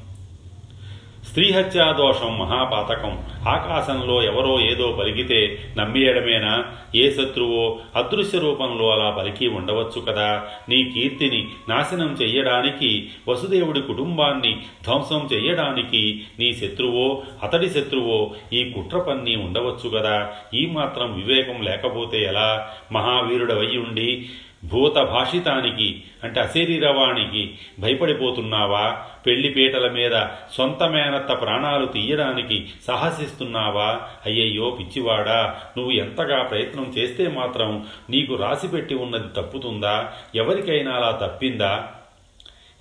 స్త్రీహత్యాదోషం 1.25 2.38
మహాపాతకం. 2.38 3.19
ఆకాశంలో 3.49 4.23
ఎవరో 4.23 4.61
ఏదో 4.61 4.93
పలికితే 4.93 5.59
నమ్మేయడమేనా? 5.79 6.64
ఏ 6.95 7.11
శత్రువో 7.11 7.79
అదృశ్య 7.97 8.38
రూపంలో 8.38 8.91
అలా 8.91 9.11
పలికి 9.11 9.49
ఉండవచ్చు 9.49 10.00
కదా. 10.00 10.45
నీ 10.69 10.85
కీర్తిని 10.85 11.49
నాశనం 11.69 12.17
చెయ్యడానికి 12.23 13.11
వసుదేవుడి 13.29 13.81
కుటుంబాన్ని 13.81 14.62
ధ్వంసం 14.85 15.29
చెయ్యడానికి 15.33 16.23
నీ 16.38 16.52
శత్రువో 16.52 17.23
అతడి 17.43 17.71
శత్రువో 17.71 18.31
ఈ 18.52 18.71
కుట్ర 18.71 18.99
పన్ని 18.99 19.37
ఉండవచ్చు 19.37 19.88
కదా. 19.88 20.33
ఈ 20.55 20.67
మాత్రం 20.67 21.23
వివేకం 21.23 21.62
లేకపోతే 21.62 22.23
ఎలా? 22.23 22.69
మహావీరుడవయ్యుండి 22.93 23.83
ఉండి 23.83 24.26
భూత 24.64 24.95
భాషితానికి 24.95 26.02
అంటే 26.25 26.40
అశరీరవాణికి 26.40 27.54
భయపడిపోతున్నావా? 27.81 29.02
పెళ్ళిపీటల 29.26 29.90
మీద 29.90 30.26
సొంత 30.52 30.83
మేనత్త 30.83 31.40
ప్రాణాలు 31.40 31.87
తీయడానికి 31.87 32.66
సాహసిస్తున్నావా? 32.87 34.00
అయ్యయ్యో 34.26 34.71
పిచ్చివాడా 34.71 35.61
నువ్వు 35.76 35.92
ఎంతగా 35.92 36.42
ప్రయత్నం 36.42 36.95
చేస్తే 36.99 37.28
మాత్రం 37.28 37.87
నీకు 38.11 38.35
రాసిపెట్టి 38.35 38.95
ఉన్నది 38.95 39.28
తప్పుతుందా? 39.37 40.12
ఎవరికైనా 40.35 40.92
అలా 40.92 41.11
తప్పిందా? 41.11 41.88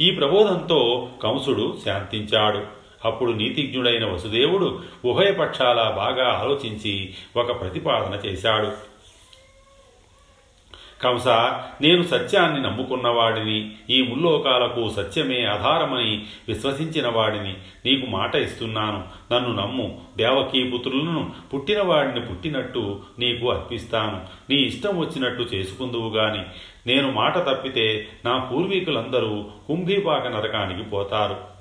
ఈ 0.02 0.12
ప్రబోధంతో 0.12 1.10
కంసుడు 1.24 1.78
శాంతించాడు. 1.86 2.82
అప్పుడు 3.06 3.32
నీతిజ్ఞుడైన 3.32 4.06
వసుదేవుడు 4.06 4.82
ఉభయపక్షాల 5.06 5.94
బాగా 5.96 6.30
ఆలోచించి 6.30 7.10
ఒక 7.36 7.62
ప్రతిపాదన 7.62 8.28
చేశాడు. 8.28 8.91
కంస 11.04 11.28
నేను 11.82 12.04
సత్యాన్ని 12.04 12.62
నమ్ముకున్నవాడిని 12.62 13.72
ఈ 13.90 14.02
ముల్లోకాలకు 14.02 14.90
సత్యమే 14.90 15.46
ఆధారమని 15.46 16.26
విశ్వసించిన 16.48 17.08
వాడిని 17.08 17.54
నీకు 17.86 18.10
మాట 18.10 18.36
ఇస్తున్నాను. 18.36 19.04
నన్ను 19.34 19.52
నమ్ము. 19.54 20.02
దేవకీపుత్రులను 20.18 21.32
పుట్టినవాడిని 21.54 22.26
పుట్టినట్టు 22.26 23.00
నీకు 23.20 23.52
అర్పిస్తాను. 23.52 24.22
నీ 24.50 24.56
ఇష్టం 24.56 25.00
వచ్చినట్టు 25.00 25.44
చేసుకుందువు 25.56 26.10
గాని 26.10 26.44
నేను 26.88 27.12
మాట 27.12 27.38
తప్పితే 27.38 28.08
నా 28.26 28.38
పూర్వీకులందరూ 28.38 29.46
కుంభీపాక 29.68 30.28
నరకానికి 30.28 30.90
పోతారు. 30.90 31.61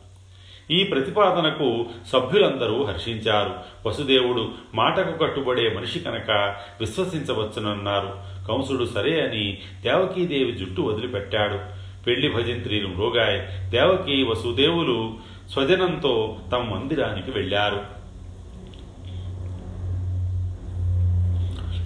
ఈ 0.70 0.84
ప్రతిపాదనకు 0.84 1.86
సభ్యులందరూ 2.12 2.84
హర్షించారు. 2.84 3.54
వసుదేవుడు 3.88 4.48
మాటకు 4.74 5.18
కట్టుబడే 5.18 5.74
మనిషి 5.76 6.00
కనుక 6.00 6.56
విశ్వసించవచ్చునన్నారు. 6.80 8.18
కంసుడు 8.48 8.84
సరే 8.84 9.20
అని 9.20 9.58
దేవకీదేవి 9.82 10.52
జుట్టు 10.52 10.80
వదిలిపెట్టాడు. 10.80 11.58
పెళ్ళి 12.04 12.28
భజంత్రీలు 12.28 12.88
మృగాయ్ 12.88 13.70
దేవకి 13.70 14.22
వసుదేవులు 14.22 15.14
స్వజనంతో 15.52 16.36
తమ 16.52 16.58
మందిరానికి 16.58 17.30
వెళ్ళారు. 17.30 17.99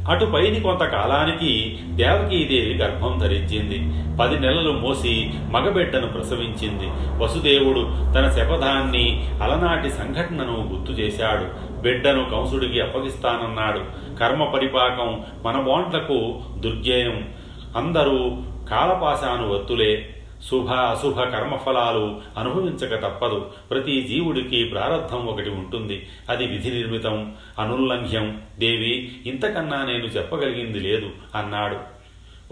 అటుపైని 0.08 0.61
కొంతకాలానికి 0.61 1.78
దేవకీదేవి 1.84 2.75
గర్భం 2.75 3.18
ధరించింది. 3.18 4.04
పది 4.20 4.40
నెలలు 4.40 4.73
మోసి 4.73 5.30
మగబిడ్డను 5.50 6.06
ప్రసవించింది. 6.06 6.87
వసుదేవుడు 7.25 7.80
తన 8.14 8.30
శపథాన్ని 8.30 9.30
అలనాటి 9.42 9.90
సంఘటనను 9.90 10.70
గుర్తు 10.73 10.92
చేశాడు. 10.92 11.75
బిడ్డను 11.80 12.30
కంసుడికి 12.30 12.80
అప్పగిస్తానన్నాడు. 12.80 13.80
కర్మ 14.18 14.44
పరిపాకం 14.44 15.25
మన 15.44 15.61
బోంట్లకు 15.61 16.40
దుర్జయం. 16.58 17.28
అందరూ 17.76 18.37
కాలపాశాను 18.70 19.54
వత్తులే 19.54 20.08
శుభ 20.50 20.70
అశుభ 20.70 21.20
కర్మఫలాలు 21.20 22.20
అనుభవించక 22.38 23.06
తప్పదు. 23.06 23.50
ప్రతి 23.70 24.02
జీవుడికి 24.02 24.64
ప్రారంధం 24.64 25.26
ఒకటి 25.26 25.50
ఉంటుంది. 25.50 26.06
అది 26.28 26.46
విధి 26.46 26.70
నిర్మితం 26.70 27.34
అనుల్లంఘ్యం. 27.58 28.42
దేవి 28.58 29.22
ఇంతకన్నా 29.26 29.84
నేను 29.84 30.04
చెప్పగలిగింది 30.04 30.80
లేదు 30.80 31.10
అన్నాడు. 31.34 31.76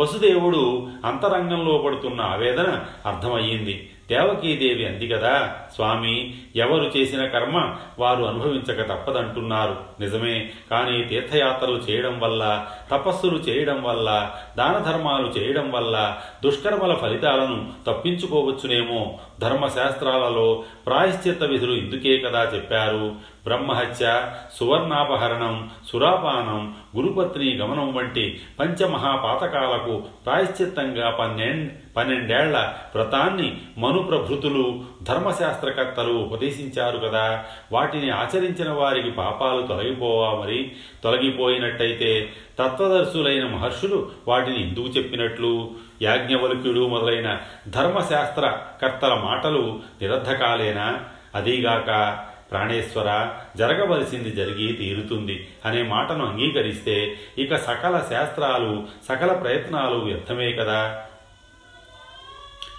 వసుదేవుడు 0.01 0.87
అంతరంగంలో 1.05 1.79
పడుతున్న 1.79 2.21
ఆవేదన 2.21 2.81
అర్థమయ్యింది. 3.07 3.91
దేవకీదేవి 4.13 4.87
అంది 4.87 5.09
కదా 5.09 5.57
స్వామి 5.75 6.35
ఎవరు 6.57 6.93
చేసిన 6.97 7.27
కర్మ 7.27 7.75
వారు 7.99 8.25
అనుభవించక 8.25 8.93
తప్పదంటున్నారు. 8.93 9.77
నిజమే 10.01 10.51
కానీ 10.71 11.05
తీర్థయాత్రలు 11.05 11.77
చేయడం 11.77 12.21
వల్ల 12.21 12.67
తపస్సులు 12.91 13.37
చేయడం 13.37 13.83
వల్ల 13.83 14.31
దాన 14.59 14.79
ధర్మాలు 14.79 15.27
చేయడం 15.27 15.71
వల్ల 15.71 16.17
దుష్కర్మల 16.45 16.95
ఫలితాలను 16.95 17.73
తప్పించుకోవచ్చునేమో 17.87 19.19
ధర్మశాస్త్రాలలో 19.41 20.65
ప్రాయశ్చిత్త 20.87 21.45
విధులు 21.45 21.73
ఇందుకే 21.73 22.19
కదా 22.19 22.53
చెప్పారు. 22.55 23.33
బ్రహ్మహత్య 23.45 24.33
సువర్ణాపహరణం 24.55 25.71
సురాపానం 25.93 26.75
గురుపత్ని 26.97 27.57
గమనం 27.57 27.95
వంటి 27.95 28.41
పంచమహాపాతకాలకు 28.61 30.03
ప్రాయశ్చిత్తంగా 30.27 31.11
పన్నెండు 31.11 31.82
పన్నెండేళ్ళ 31.97 32.73
వ్రతాన్ని 32.95 33.57
మనుప్రభృతులు 33.79 34.85
ధర్మశాస్త్రకర్తలు 35.03 36.13
ఉపదేశించారు 36.13 36.99
కదా. 36.99 37.45
వాటిని 37.73 38.11
ఆచరించిన 38.11 38.71
వారికి 38.71 39.11
పాపాలు 39.11 39.67
తొలగిపోవా 39.67 40.41
మరి? 40.41 40.73
తొలగిపోయినట్టయితే 41.05 42.33
తత్వదర్శులైన 42.59 43.47
మహర్షులు 43.47 44.11
వాటిని 44.29 44.69
ఎందుకు 44.69 44.87
చెప్పినట్లు? 44.87 45.71
యాజ్ఞవల్క్యుడు 46.03 46.87
మొదలైన 46.87 47.39
ధర్మశాస్త్రకర్తల 47.69 49.15
మాటలు 49.15 49.81
నిరర్ధకాలేనా? 50.03 51.01
అదీగాక 51.35 52.19
ప్రాణేశ్వర 52.51 53.29
జరగవలసింది 53.57 54.31
జరిగి 54.31 54.73
తీరుతుంది 54.73 55.49
అనే 55.65 55.83
మాటను 55.83 56.27
అంగీకరిస్తే 56.27 57.17
ఇక 57.39 57.57
సకల 57.57 58.03
శాస్త్రాలు 58.11 58.83
సకల 59.09 59.33
ప్రయత్నాలు 59.33 59.95
వ్యర్థమే 59.95 60.53
కదా. 60.53 61.05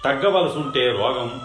తగ్గవలసుంటే 0.04 0.90
రోగం 0.90 1.40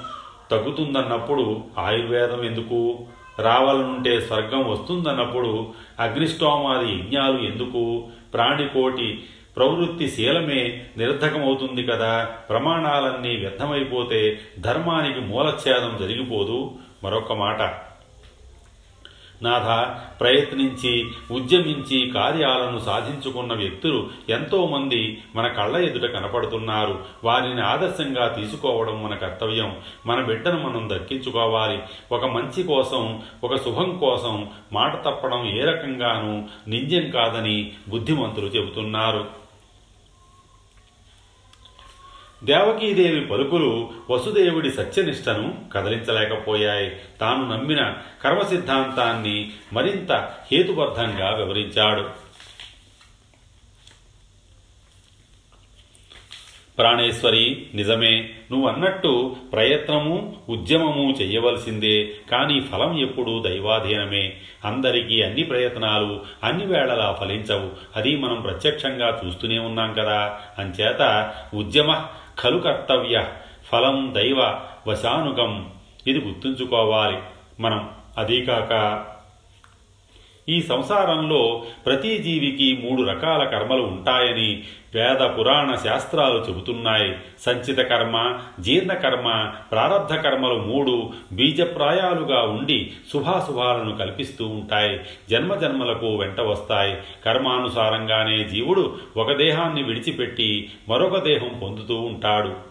తగ్గుతుందన్నప్పుడు 0.52 1.64
ఆయుర్వేదం 1.78 2.44
ఎందుకు? 2.44 3.00
రావాలనుంటే 3.40 4.22
స్వర్గం 4.22 4.70
వస్తుందన్నప్పుడు 4.70 5.74
అగ్నిష్టోమాది 6.00 6.92
యజ్ఞాలు 6.92 7.38
ఎందుకు? 7.38 8.08
ప్రాణికోటి 8.34 9.24
ప్రవృత్తి 9.58 10.10
శీలమే 10.10 10.86
నిరర్ధకమవుతుంది 10.98 11.84
కదా. 11.88 12.24
ప్రమాణాలన్నీ 12.24 13.36
వ్యర్థమైపోతే 13.36 14.40
ధర్మానికి 14.60 15.20
మూలఛేదం 15.20 15.98
జరిగిపోదు. 16.00 16.72
మరొక 17.04 17.34
మాట. 17.34 17.89
నాథ 19.44 19.96
ప్రయత్నించి 20.20 21.06
ఉద్యమించి 21.32 22.12
కార్యాలను 22.12 22.80
సాధించుకున్న 22.80 23.54
వ్యక్తులు 23.54 24.08
ఎంతోమంది 24.30 25.22
మన 25.36 25.48
కళ్ళ 25.48 25.78
ఎదుట 25.78 26.12
కనపడుతున్నారు. 26.12 27.00
వారిని 27.24 27.62
ఆదర్శంగా 27.62 28.28
తీసుకోవడం 28.28 29.04
మన 29.04 29.16
కర్తవ్యం. 29.16 29.76
మన 30.06 30.24
బిడ్డను 30.24 30.70
మనం 30.70 30.90
దక్కించుకోవాలి. 30.94 31.80
ఒక 32.12 32.26
మంచి 32.26 32.64
కోసం 32.64 33.22
ఒక 33.44 33.56
శుభం 33.56 33.98
కోసం 33.98 34.50
మాట 34.74 35.06
తప్పడం 35.06 35.58
ఏ 35.58 35.62
రకంగానూ 35.64 36.44
నింద్యం 36.68 37.12
కాదని 37.12 37.72
బుద్ధిమంతులు 37.90 38.46
చెబుతున్నారు. 38.46 39.49
దేవకీదేవి 42.44 43.22
పలుకులు 43.22 43.90
వసుదేవుడి 44.10 44.72
సత్యనిష్టను 44.72 45.56
కదలించలేకపోయాయి. 45.74 46.92
తాను 47.22 47.56
నమ్మిన 47.56 47.94
కర్మ 48.24 48.40
సిద్ధాంతాన్ని 48.40 49.52
మరింత 49.74 50.12
హేతుబద్ధంగా 50.52 51.36
వివరించాడు. 51.36 52.30
ప్రాణేశ్వరి 56.78 57.66
నిజమే 57.76 58.30
నువ్వు 58.52 58.68
అన్నట్టు 58.68 59.36
ప్రయత్నము 59.54 60.38
ఉద్యమము 60.50 61.12
చేయవలసిందే 61.12 62.16
కానీ 62.32 62.60
ఫలం 62.62 63.00
ఎప్పుడూ 63.00 63.42
దైవాధీనమే. 63.42 64.34
అందరికీ 64.66 65.22
అన్ని 65.22 65.44
ప్రయత్నాలు 65.44 66.26
అన్ని 66.44 66.66
వేళలా 66.66 67.18
ఫలించవు. 67.20 67.72
అది 67.96 68.18
మనం 68.18 68.42
ప్రత్యక్షంగా 68.42 69.22
చూస్తూనే 69.26 69.60
ఉన్నాం 69.60 69.94
కదా. 69.94 70.40
అంచేత 70.58 71.34
ఉద్యమ 71.54 72.06
ఖలు 72.44 72.58
కర్తవ్య 72.58 73.28
ఫలం 73.72 74.12
దైవ 74.16 74.60
వశానుగం. 74.88 75.72
ఇది 76.08 76.20
గుర్తుంచుకోవాలి. 76.20 77.18
మనం 77.60 77.90
అదీకాక 78.18 79.06
ఈ 80.50 80.62
సంసారంలో 80.62 81.64
ప్రతి 81.86 82.18
జీవికి 82.18 82.90
మూడు 82.90 83.02
రకాల 83.10 83.44
కర్మలు 83.44 83.82
ఉంటాయని 83.82 84.64
వేద 84.96 85.40
పురాణ 85.40 85.76
శాస్త్రాలు 85.76 86.46
చెబుతున్నాయి. 86.50 87.16
సంచిత 87.40 87.78
కర్మ 87.78 88.40
జీర్ణకర్మ 88.60 89.52
ప్రారంధ 89.72 90.20
కర్మలు 90.20 90.56
మూడు 90.56 91.10
బీజప్రాయాలుగా 91.32 92.42
ఉండి 92.42 92.92
శుభాశుభాలను 93.14 93.98
కల్పిస్తూ 93.98 94.48
ఉంటాయి. 94.48 95.00
జన్మ 95.30 95.56
జన్మలకు 95.56 96.16
వెంట 96.16 96.42
వస్తాయి. 96.42 96.98
కర్మానుసారంగానే 97.26 98.44
జీవుడు 98.44 98.98
ఒక 99.18 99.32
దేహాన్ని 99.32 99.84
విడిచిపెట్టి 99.84 100.72
మరొక 100.90 101.24
దేహం 101.24 101.60
పొందుతూ 101.64 101.96
ఉంటాడు. 101.96 102.69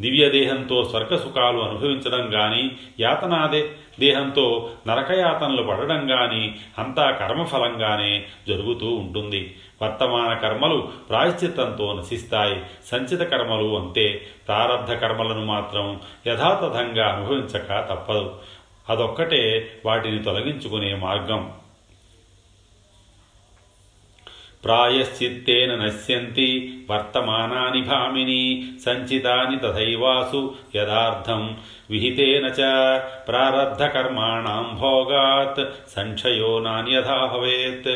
దివ్యదేహంతో 0.00 0.84
స్వర్గసుఖాలు 0.84 1.16
స్వర్గ 1.16 1.16
సుఖాలు 1.16 1.58
అనుభవించడం 1.58 2.30
కానీ 2.30 2.70
యాతనాదే 3.00 3.70
దేహంతో 4.00 4.70
నరకయాతనలు 4.86 5.62
పడడం 5.62 6.06
కానీ 6.06 6.54
అంతా 6.78 7.10
కర్మఫలంగానే 7.10 8.24
జరుగుతూ 8.48 8.86
ఉంటుంది. 8.86 9.56
వర్తమాన 9.82 10.34
కర్మలు 10.34 10.88
ప్రాయశ్చిత్తంతో 11.10 11.92
నశిస్తాయి. 11.92 12.62
సంచిత 12.86 13.20
కర్మలు 13.20 13.78
అంతే. 13.78 14.20
ప్రారంధ 14.48 14.98
కర్మలను 14.98 15.44
మాత్రం 15.44 16.00
యథాతథంగా 16.26 17.08
అనుభవించక 17.08 17.88
తప్పదు. 17.90 18.34
అదొక్కటే 18.90 19.70
వాటిని 19.86 20.22
తొలగించుకునే 20.22 20.94
మార్గం. 20.94 21.52
ప్రాయశ్చిత్తేన 24.64 25.70
నశ్యంతి 25.74 26.48
వర్తమానాని 26.90 27.82
భామిని 27.82 28.42
సంచితాని 28.84 29.56
తథైవాసు 29.58 30.42
యదార్థం 30.76 31.42
విహితేన 31.90 32.46
చ 32.58 32.70
ప్రారబ్ధకర్మాణం 33.28 34.66
భోగాత్ 34.78 35.62
సంక్షయో 35.96 36.52
నాన్యథా 36.58 37.20
భవేత్ 37.26 37.92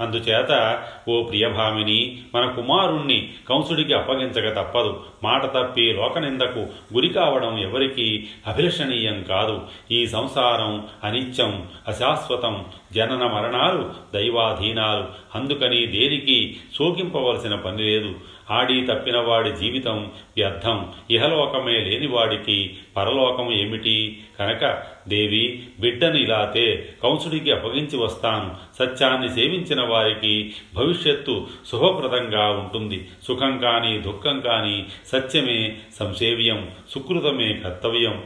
అందుచేత 0.00 0.82
ఓ 1.08 1.22
ప్రియభామిని 1.22 2.22
మన 2.34 2.46
కుమారుణ్ణి 2.46 3.32
కంసుడికి 3.48 3.94
అప్పగించక 3.94 4.56
తప్పదు. 4.56 5.02
మాట 5.24 5.44
తప్పి 5.44 5.92
లోకనిందకు 5.92 6.58
గురి 6.94 7.08
కావడం 7.08 7.58
ఎవరికీ 7.58 8.24
అభిలషణీయం 8.46 9.22
కాదు. 9.22 9.60
ఈ 9.90 10.06
సంసారం 10.06 10.86
అనిత్యం 11.04 11.68
అశాశ్వతం 11.88 12.64
జనన 12.92 13.26
మరణాలు 13.26 13.90
దైవాధీనాలు. 14.14 15.38
అందుకని 15.38 15.86
దేనికి 15.86 16.56
శోకింపవలసిన 16.78 17.54
పని 17.54 17.82
లేదు. 17.82 18.14
ఆడి 18.50 18.86
తప్పినవాడి 18.86 19.52
జీవితం 19.52 20.12
వ్యర్థం. 20.36 20.92
ఇహలోకమే 21.10 21.72
లేనివాడికి 21.72 22.78
పరలోకం 22.96 23.52
ఏమిటి? 23.52 24.22
కనుక 24.38 24.82
దేవి 25.08 25.66
బిడ్డను 25.80 26.16
ఇలాతే 26.16 26.88
కంసుడికి 27.02 27.52
అప్పగించి 27.52 27.96
వస్తాను. 27.96 28.54
సత్యాన్ని 28.78 29.28
సేవించిన 29.28 29.82
వారికి 29.82 30.54
భవిష్యత్తు 30.74 31.46
శుభప్రదంగా 31.72 32.50
ఉంటుంది. 32.50 33.08
సుఖం 33.26 33.58
కానీ 33.58 33.98
దుఃఖం 33.98 34.40
కానీ 34.40 34.86
సత్యమే 35.06 35.76
సంసేవ్యం 35.98 36.70
సుకృతమే 36.90 37.52
కర్తవ్యం. 37.52 38.24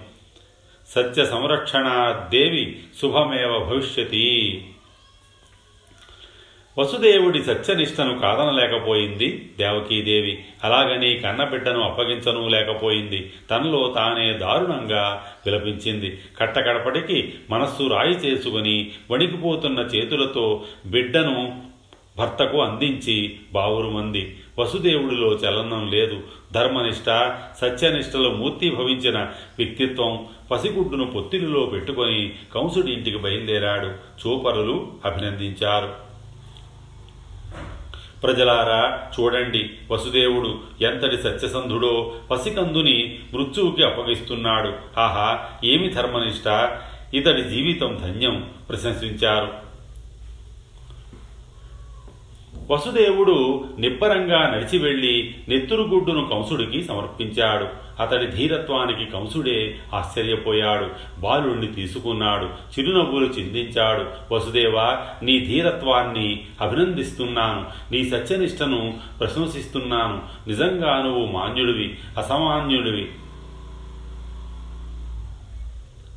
సత్య 0.89 1.25
సంరక్షణ 1.25 2.17
దేవి 2.31 2.81
శుభమేవ 3.01 3.59
భవిష్యతి. 3.59 4.65
వసుదేవుడి 6.79 7.45
సత్యనిష్టను 7.45 8.19
కాదనలేకపోయింది 8.19 9.51
దేవకీదేవి. 9.59 10.45
అలాగని 10.65 11.15
కన్నబిడ్డను 11.15 11.81
అప్పగించను 11.81 12.49
లేకపోయింది. 12.49 13.33
తనలో 13.51 13.93
తానే 13.97 14.33
దారుణంగా 14.33 15.27
విలపించింది. 15.47 16.19
కట్టకడపటికి 16.41 17.35
మనస్సు 17.51 17.89
రాయి 17.89 18.11
చేసుకుని 18.11 18.91
వణికిపోతున్న 19.11 19.79
చేతులతో 19.79 20.63
బిడ్డను 20.87 21.63
భర్తకు 22.19 22.63
అందించి 22.63 23.37
బావురుమంది. 23.53 24.37
వసుదేవుడిలో 24.59 25.33
చలనం 25.33 25.91
లేదు. 25.91 26.21
ధర్మనిష్ట 26.53 27.37
సత్యనిష్టలో 27.61 28.31
మూర్తి 28.31 28.71
భవించిన 28.71 29.19
వ్యక్తిత్వం 29.59 30.27
పసిగుడ్డును 30.51 31.05
పొత్తిలిలో 31.05 31.67
పెట్టుకొని 31.67 32.33
కంసుడి 32.55 32.93
ఇంటికి 32.93 33.19
బయలుదేరాడు. 33.19 33.87
చూపరులు 33.87 34.93
అభినందించారు. 35.05 36.12
ప్రజలారా 38.23 39.01
చూడండి 39.21 39.71
వసుదేవుడు 39.91 40.61
ఎంతటి 40.83 41.17
సత్యసంధుడో 41.17 42.15
పసికందుని 42.31 43.19
మృత్యువుకి 43.35 43.85
అప్పగిస్తున్నాడు. 43.85 45.01
ఆహా 45.01 45.41
ఏమి 45.65 45.89
ధర్మనిష్ట? 45.89 46.79
ఇతడి 47.15 47.43
జీవితం 47.43 48.01
ధన్యం 48.03 48.51
ప్రశంసించారు. 48.69 49.72
వసుదేవుడు 52.73 53.65
నిబ్బరంగా 53.79 54.51
నడిచి 54.55 54.79
వెళ్ళి 54.79 55.35
నెత్తురుగుడ్డును 55.49 56.27
కంసుడికి 56.27 56.85
సమర్పించాడు. 56.85 57.67
అతడి 58.03 58.27
ధీరత్వానికి 58.27 59.05
కంసుడే 59.05 59.79
ఆశ్చర్యపోయాడు. 59.95 60.87
బాలుణ్ణి 61.21 61.67
తీసుకున్నాడు. 61.67 62.45
చిరునవ్వులు 62.47 63.27
చిందించాడు. 63.27 64.35
వసుదేవ 64.35 64.97
నీ 65.23 65.41
ధీరత్వాన్ని 65.41 66.41
అభినందిస్తున్నాను. 66.61 67.93
నీ 67.93 68.05
సత్యనిష్టను 68.05 68.95
ప్రశంసిస్తున్నాను. 69.21 70.23
నిజంగా 70.49 71.03
నువ్వు 71.03 71.27
మాన్యుడివి 71.27 71.99
అసామాన్యుడివి. 72.19 73.09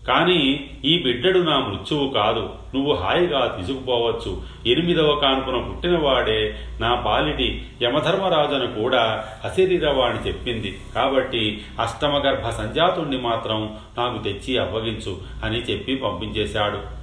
కానీ 0.08 0.70
ఈ 0.86 1.04
బిడ్డడు 1.04 1.39
నా 1.39 1.60
మృత్యువు 1.60 2.10
కాదు. 2.10 2.50
నువ్వు 2.76 2.94
హాయిగా 2.94 3.56
తీసుకుపోవచ్చు. 3.58 4.41
ఎనిమిదవ 4.68 5.15
కానుపున 5.15 5.58
పుట్టినవాడే 5.58 6.56
నా 6.80 6.96
పాలిటి 6.96 7.65
యమధర్మరాజును 7.82 8.82
కూడా 8.82 9.26
అశరీరవాణి 9.44 10.28
చెప్పింది. 10.28 10.78
కాబట్టి 10.96 11.62
అష్టమగర్భ 11.82 12.50
సంజాతుణ్ణి 12.50 13.18
మాత్రం 13.18 13.78
నాకు 13.98 14.24
తెచ్చి 14.24 14.58
అప్పగించు 14.58 15.18
అని 15.44 15.58
చెప్పి 15.58 15.96
పంపించేశాడు. 15.96 16.96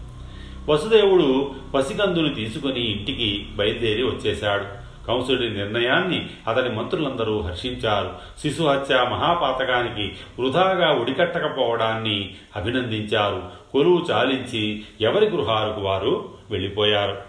వసుదేవుడు 0.73 1.51
పసికందుని 1.75 2.35
తీసుకుని 2.35 2.81
ఇంటికి 2.81 3.47
బయలుదేరి 3.57 4.03
వచ్చేశాడు. 4.03 4.82
కంసుడి 5.09 5.51
నిర్ణయాన్ని 5.51 6.31
అతని 6.49 6.69
మంత్రులందరూ 6.69 7.41
హర్షించారు. 7.41 8.19
శిశు 8.39 8.63
హత్య 8.63 8.95
మహాపాతకానికి 8.97 10.17
వృధాగా 10.41 10.93
ఉడికట్టకపోవడాన్ని 10.93 12.35
అభినందించారు. 12.57 13.51
కొలువు 13.73 14.07
చాలించి 14.11 14.85
ఎవరి 15.01 15.29
గృహాలకు 15.29 15.81
వారు 15.81 16.35
వెళ్ళిపోయారు. 16.51 17.23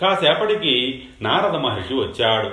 కాసేపటికి 0.00 1.04
నారద 1.22 1.56
మహర్షి 1.56 1.94
వచ్చాడు. 1.94 2.50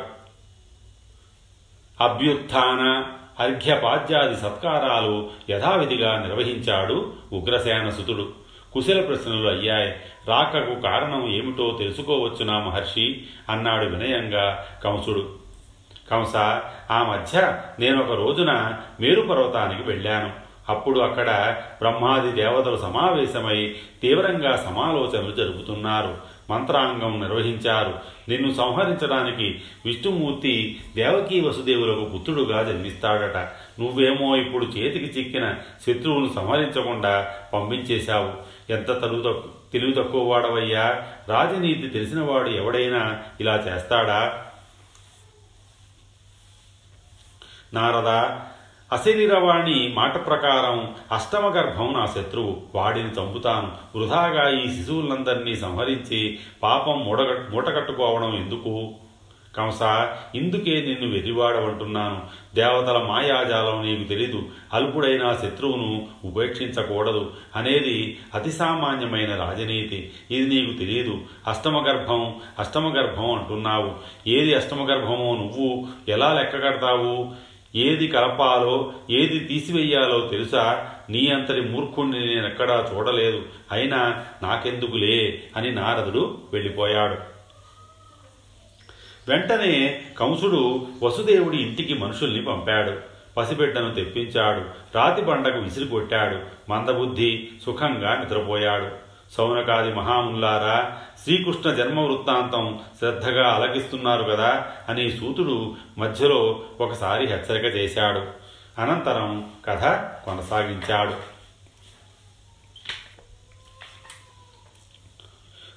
అభ్యుత్థాన 2.03 3.05
అర్ఘ్యపాద్యాది 3.39 4.35
సత్కారాలు 4.35 5.29
యథావిధిగా 5.49 6.19
నిర్వహించాడు 6.19 7.13
ఉగ్రసేన 7.33 7.89
సుతుడు. 7.89 8.42
కుశల 8.73 9.01
ప్రశ్నలు 9.01 9.47
అయ్యాయి. 9.47 9.93
రాకకు 10.27 10.81
కారణం 10.81 11.33
ఏమిటో 11.33 11.75
తెలుసుకోవచ్చునా 11.79 12.59
మహర్షి? 12.59 13.23
అన్నాడు 13.49 13.85
వినయంగా 13.85 14.65
కంసుడు. 14.83 15.29
కంస 16.11 16.35
ఆ 16.91 17.03
మధ్య 17.03 17.57
నేను 17.79 18.03
ఒక 18.03 18.11
రోజున 18.11 18.73
మేరు 18.99 19.21
పర్వతానికి 19.21 19.83
వెళ్ళాను. 19.83 20.43
అప్పుడు 20.69 20.99
అక్కడ 20.99 21.57
బ్రహ్మాది 21.81 22.31
దేవతలు 22.31 22.77
సమావేశమై 22.77 23.75
తీవ్రంగా 24.01 24.55
సమాలోచనలు 24.55 25.31
జరుపుతున్నారు. 25.31 26.17
మంత్రాంగం 26.49 27.19
నిర్వహించారు. 27.19 27.93
నిన్ను 28.29 28.53
సంహరించడానికి 28.53 29.61
విష్ణుమూర్తి 29.85 30.79
దేవకీ 30.95 31.41
వసుదేవులకు 31.41 32.05
పుత్రుడుగా 32.05 32.63
జన్మిస్తాడట. 32.63 33.37
నువ్వేమో 33.81 34.35
ఇప్పుడు 34.35 34.65
చేతికి 34.65 35.19
చిక్కిన 35.19 35.53
శత్రువును 35.87 36.31
సంహరించకుండా 36.35 37.35
పంపించేశావు. 37.53 38.52
ఎంత 38.69 38.87
తలువు 38.87 39.43
తెలివి 39.73 39.93
తక్కువ 39.93 40.31
వాడవయ్యా? 40.31 41.07
రాజనీతి 41.29 41.87
తెలిసినవాడు 41.87 42.49
ఎవడైనా 42.49 43.23
ఇలా 43.41 43.55
చేస్తాడా? 43.55 44.45
నారద 47.73 48.07
అశరీరవాణి 48.91 49.93
మాట 49.93 50.25
ప్రకారం 50.25 50.95
అష్టమ 51.11 51.47
గర్భం 51.47 51.93
నా 51.93 52.05
శత్రువు. 52.05 52.61
వాడిని 52.75 53.09
చంపుతాను. 53.09 53.97
వృధాగా 53.97 54.59
ఈ 54.59 54.75
శిశువులందరినీ 54.75 55.55
సంహరించి 55.55 56.39
పాపం 56.63 57.05
మూడగ 57.05 57.49
మూటగట్టుకోవడం 57.51 58.35
ఎందుకు? 58.35 58.95
కంస 59.57 60.07
ఇందుకే 60.35 60.81
నిన్ను 60.81 61.15
వెర్రివాడవంటున్నాను 61.15 62.21
దేవతల 62.55 62.97
మాయాజాలం 62.97 63.85
నీకు 63.85 64.03
తెలీదు. 64.03 64.43
అల్పుడైన 64.73 65.33
శత్రువును 65.33 66.07
ఉపేక్షించకూడదు. 66.25 67.31
అనేది 67.55 68.17
అతి 68.33 68.51
సామాన్యమైన 68.51 69.35
రాజనీతి. 69.35 70.11
ఇది 70.31 70.61
నీకు 70.61 70.79
తెలియదు 70.79 71.17
అష్టమగర్భం 71.47 72.35
అష్టమగర్భం 72.59 73.31
అంటున్నావు. 73.31 73.91
ఏది 74.29 74.55
అష్టమగర్భమో 74.55 75.35
నువ్వు 75.35 75.87
ఎలా 76.09 76.33
లెక్క 76.33 76.57
కడతావు 76.57 77.31
ఏది 77.75 78.07
కలపాలో 78.07 78.93
ఏది 79.11 79.39
తీసివేయాలో 79.39 80.27
తెలుసా? 80.27 80.89
నీ 81.09 81.27
అంతటి 81.27 81.61
మూర్ఖుణ్ణి 81.61 82.35
నేనెక్కడా 82.35 82.89
చూడలేదు. 82.95 83.41
అయినా 83.71 84.25
నాకెందుకులే 84.43 85.43
అని 85.57 85.71
నారదుడు 85.71 86.37
వెళ్ళిపోయాడు. 86.53 87.32
వెంటనే 89.29 90.01
కంసుడు 90.17 90.87
వసుదేవుడి 91.03 91.57
ఇంటికి 91.57 91.93
మనుషుల్ని 91.93 92.45
పంపాడు. 92.45 93.13
పసిబిడ్డను 93.37 93.93
తెప్పించాడు. 93.93 94.61
రాతి 94.95 95.21
బండకు 95.21 95.59
విసిరికొట్టాడు 95.59 96.39
మందబుద్ధి 96.71 97.47
సుఖంగా 97.65 98.15
నిద్రపోయాడు. 98.15 98.89
సౌనకాది 99.31 99.95
మహాముల్లారా 99.95 100.97
శ్రీకృష్ణ 101.23 101.73
జన్మ 101.73 101.99
వృత్తాంతం 101.99 102.79
శ్రద్ధగా 102.99 103.49
అలగిస్తున్నారు 103.49 104.23
కదా 104.23 104.67
అని 104.89 105.11
సూతుడు 105.11 105.75
మధ్యలో 105.97 106.61
ఒకసారి 106.81 107.27
హెచ్చరిక 107.27 107.75
చేశాడు. 107.75 108.21
అనంతరం 108.81 109.49
కథ 109.65 109.83
కొనసాగించాడు. 110.25 111.32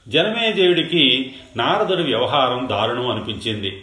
జనమేజయుడికి 0.08 1.34
నారదుడి 1.56 2.02
వ్యవహారం 2.02 2.68
దారుణం 2.70 3.10
అనిపించింది. 3.10 3.82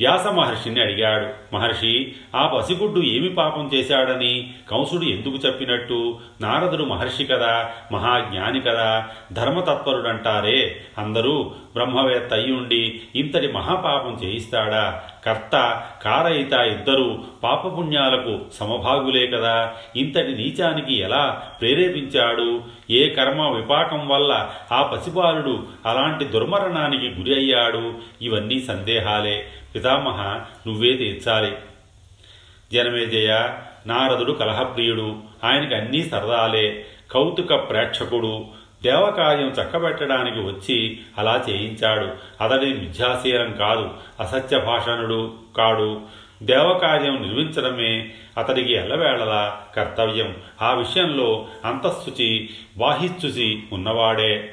వ్యాస 0.00 0.26
మహర్షిని 0.26 0.80
అడిగాడు 0.80 1.54
మహర్షి 1.54 2.12
ఆ 2.36 2.46
పసిగుడ్డు 2.46 3.00
ఏమి 3.00 3.28
పాపం 3.28 3.70
చేశాడని? 3.74 4.54
కంసుడు 4.70 5.04
ఎందుకు 5.04 5.46
చెప్పినట్టు? 5.46 6.18
నారదుడు 6.40 6.84
మహర్షి 6.84 7.24
కదా 7.24 7.70
మహాజ్ఞాని 7.92 8.60
కదా 8.60 9.08
ధర్మతత్పరుడంటారే. 9.32 10.80
అందరూ 10.98 11.42
బ్రహ్మవేత్త 11.74 12.34
అయ్యుండి 12.34 13.00
ఇంతటి 13.14 13.52
మహాపాపం 13.52 14.18
చేయిస్తాడా? 14.24 15.02
కర్త 15.26 15.82
కారయిత 16.02 16.52
ఇద్దరూ 16.52 17.18
పాపపుణ్యాలకు 17.42 18.40
సమభాగులే 18.54 19.26
కదా. 19.26 19.72
ఇంతటి 19.96 20.32
నీచానికి 20.32 20.98
ఎలా 20.98 21.52
ప్రేరేపించాడు? 21.60 22.60
ఏ 22.90 23.08
కర్మ 23.08 23.56
విపాకం 23.56 24.08
వల్ల 24.08 24.50
ఆ 24.72 24.82
పసిబాలుడు 24.82 25.66
అలాంటి 25.86 26.24
దుర్మరణానికి 26.24 27.06
గురి 27.06 27.34
అయ్యాడు? 27.34 27.94
ఇవన్నీ 28.22 28.60
సందేహాలే. 28.60 29.46
పితామహ 29.74 30.22
నువ్వే 30.66 30.92
తీర్చాలి. 30.92 31.52
జనమేజయ 32.72 33.48
నారదుడు 33.86 34.32
కలహప్రియుడు. 34.32 35.16
ఆయనకి 35.44 35.74
అన్నీ 35.74 36.02
సరదాలే. 36.02 36.86
కౌతుక 37.10 37.54
ప్రేక్షకుడు. 37.54 38.46
దేవకార్యం 38.86 39.48
చక్కబెట్టడానికి 39.48 40.38
వచ్చి 40.38 40.98
అలా 41.18 41.44
చేయించాడు. 41.50 42.08
అతడి 42.42 42.66
మిథ్యాశీలం 42.66 43.52
కాదు 43.52 43.90
అసత్య 44.20 44.58
భాషణుడు 44.58 45.34
కాడు. 45.56 46.00
దేవకార్యం 46.42 47.22
నిర్మించడమే 47.22 48.10
అతడికి 48.38 48.72
ఎల్లవేళలా 48.72 49.60
కర్తవ్యం. 49.76 50.36
ఆ 50.62 50.74
విషయంలో 50.74 51.46
అంతఃశుచి 51.64 52.50
బాహిశుచి 52.76 53.62
ఉన్నవాడే. 53.72 54.52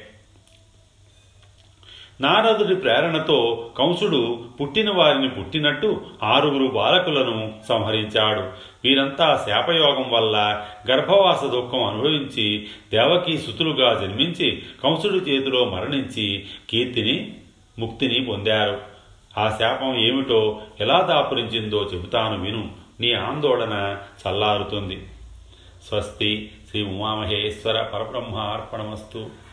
నారదుడి 2.20 2.74
ప్రేరణతో 2.74 3.70
కంసుడు 3.78 4.44
పుట్టిన 4.60 4.90
వారిని 4.90 5.28
పుట్టినట్టు 5.28 6.00
ఆరుగురు 6.22 6.66
బాలకులను 6.66 7.52
సంహరించాడు. 7.68 8.40
వీరంతా 8.84 9.44
శాపయోగం 9.48 10.10
వల్ల 10.10 10.66
గర్భవాస 10.90 11.44
దుఃఖం 11.44 11.84
అనుభవించి 11.84 12.66
దేవకీ 12.92 13.38
సుతులుగా 13.38 14.00
జన్మించి 14.00 14.62
కంసుడి 14.84 15.16
చేతిలో 15.16 15.64
మరణించి 15.64 16.46
కీర్తిని 16.70 17.36
ముక్తిని 17.78 18.24
పొందారు. 18.24 18.80
ఆ 19.38 19.56
శాపం 19.58 19.96
ఏమిటో 19.96 20.60
ఎలా 20.80 21.00
దాపురించిందో 21.00 21.90
చెబుతాను 21.94 22.44
విను. 22.44 22.68
నీ 23.00 23.12
ఆందోళన 23.12 23.98
చల్లారుతుంది. 24.28 25.06
స్వస్తి 25.88 26.50
శ్రీ 26.70 26.82
ఉమామహేశ్వర 26.82 27.82
పరబ్రహ్మ 27.82 28.36
అర్పణమస్తు. 28.36 29.43